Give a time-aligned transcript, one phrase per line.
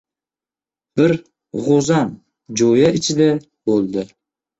[1.01, 1.11] Bir
[1.67, 2.09] g‘o‘zam
[2.63, 3.29] jo‘ya ichida
[3.71, 4.07] bo‘ldi.